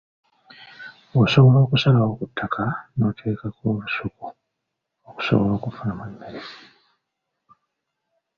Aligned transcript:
Osobola 1.21 1.57
okusalawo 1.65 2.11
ku 2.19 2.25
ttaka 2.29 2.63
n’oteekako 2.95 3.61
olusuku 3.73 4.25
okusobola 5.09 5.51
okufunamu 5.57 6.03
emmere. 6.09 6.41